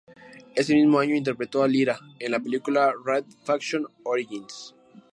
Ese 0.55 0.73
mismo 0.73 0.97
año 0.99 1.13
interpretó 1.13 1.61
a 1.61 1.67
Lyra 1.67 1.99
en 2.17 2.31
la 2.31 2.39
película 2.39 2.91
"Red 3.05 3.23
Faction: 3.45 3.85
Origins". 4.03 4.73